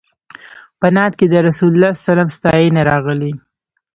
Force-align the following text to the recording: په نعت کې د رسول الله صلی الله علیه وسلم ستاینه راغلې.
په 0.79 0.87
نعت 0.95 1.13
کې 1.19 1.25
د 1.29 1.35
رسول 1.47 1.71
الله 1.73 1.91
صلی 1.93 2.01
الله 2.01 2.01
علیه 2.01 2.09
وسلم 2.09 2.29
ستاینه 2.37 2.81
راغلې. 2.91 3.33